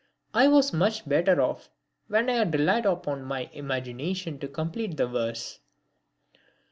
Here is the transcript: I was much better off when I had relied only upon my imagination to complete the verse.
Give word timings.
I 0.33 0.47
was 0.47 0.73
much 0.73 1.07
better 1.07 1.39
off 1.39 1.69
when 2.07 2.27
I 2.27 2.33
had 2.37 2.55
relied 2.55 2.87
only 2.87 2.97
upon 2.99 3.21
my 3.23 3.51
imagination 3.53 4.39
to 4.39 4.47
complete 4.47 4.97
the 4.97 5.05
verse. 5.05 5.59